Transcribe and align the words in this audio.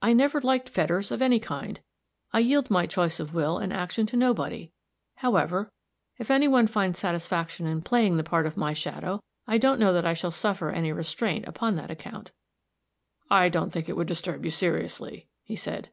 "I 0.00 0.12
never 0.12 0.40
liked 0.40 0.68
fetters, 0.68 1.10
of 1.10 1.20
any 1.20 1.40
kind. 1.40 1.80
I 2.32 2.38
yield 2.38 2.70
my 2.70 2.86
choice 2.86 3.18
of 3.18 3.34
will 3.34 3.58
and 3.58 3.72
action 3.72 4.06
to 4.06 4.16
nobody. 4.16 4.70
However, 5.16 5.72
if 6.16 6.30
any 6.30 6.46
one 6.46 6.68
finds 6.68 7.00
satisfaction 7.00 7.66
in 7.66 7.82
playing 7.82 8.18
the 8.18 8.22
part 8.22 8.46
of 8.46 8.56
my 8.56 8.72
shadow, 8.72 9.20
I 9.48 9.58
don't 9.58 9.80
know 9.80 9.92
that 9.94 10.06
I 10.06 10.14
shall 10.14 10.30
suffer 10.30 10.70
any 10.70 10.92
restraint 10.92 11.44
upon 11.48 11.74
that 11.74 11.90
account." 11.90 12.30
"I 13.30 13.48
don't 13.48 13.70
think 13.70 13.88
it 13.88 13.96
would 13.96 14.06
disturb 14.06 14.44
you 14.44 14.52
seriously," 14.52 15.26
he 15.42 15.56
said. 15.56 15.90